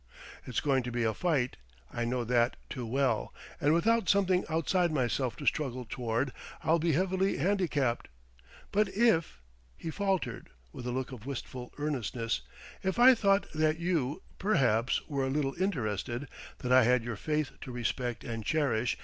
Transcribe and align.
It's 0.47 0.61
going 0.61 0.81
to 0.81 0.91
be 0.91 1.03
a 1.03 1.13
fight 1.13 1.57
I 1.93 2.05
know 2.05 2.23
that 2.23 2.55
too 2.71 2.87
well! 2.87 3.31
and 3.59 3.71
without 3.71 4.09
something 4.09 4.43
outside 4.49 4.91
myself 4.91 5.35
to 5.35 5.45
struggle 5.45 5.85
toward, 5.87 6.33
I'll 6.63 6.79
be 6.79 6.93
heavily 6.93 7.37
handicapped. 7.37 8.07
But 8.71 8.87
if..." 8.87 9.41
He 9.77 9.91
faltered, 9.91 10.49
with 10.73 10.87
a 10.87 10.91
look 10.91 11.11
of 11.11 11.27
wistful 11.27 11.71
earnestness. 11.77 12.41
"If 12.81 12.97
I 12.97 13.13
thought 13.13 13.45
that 13.53 13.77
you, 13.77 14.23
perhaps, 14.39 15.03
were 15.07 15.27
a 15.27 15.29
little 15.29 15.53
interested, 15.61 16.27
that 16.57 16.71
I 16.71 16.81
had 16.83 17.03
your 17.03 17.15
faith 17.15 17.51
to 17.61 17.71
respect 17.71 18.23
and 18.23 18.43
cherish 18.43 18.97